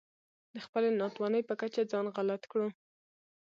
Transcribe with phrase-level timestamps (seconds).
[0.53, 2.67] د خپلې ناتوانۍ په کچه ځان غلط کړو.